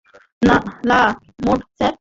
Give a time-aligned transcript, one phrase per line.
[0.89, 1.01] লা
[1.43, 1.89] মোড, স্যার।